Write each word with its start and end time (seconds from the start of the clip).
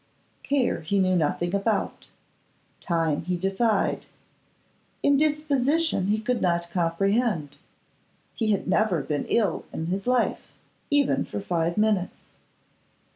Care 0.41 0.81
he 0.81 0.97
knew 0.97 1.15
nothing 1.15 1.53
about; 1.53 2.07
Time 2.79 3.21
he 3.21 3.37
defied; 3.37 4.07
indisposition 5.03 6.07
he 6.07 6.17
could 6.19 6.41
not 6.41 6.71
comprehend. 6.71 7.59
He 8.33 8.49
had 8.49 8.67
never 8.67 9.03
been 9.03 9.25
ill 9.29 9.63
in 9.71 9.85
his 9.85 10.07
life, 10.07 10.53
even 10.89 11.23
for 11.23 11.39
five 11.39 11.77
minutes. 11.77 12.33